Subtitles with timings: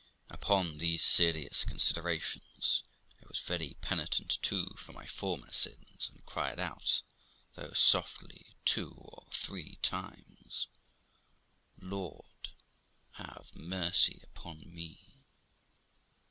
[0.31, 2.81] Upon these serious considerations,
[3.21, 7.03] I was very penitent too for my former sins, and cried out,
[7.53, 10.65] though softly, two or three times
[11.79, 12.49] 'Lord,
[13.11, 15.21] have mercy upon me!'